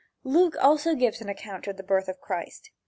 Luke 0.23 0.55
also 0.59 0.95
gives 0.95 1.21
an 1.21 1.29
account 1.29 1.67
of 1.67 1.77
the 1.77 1.83
birth 1.83 2.07
of 2.07 2.19
Christ. 2.19 2.71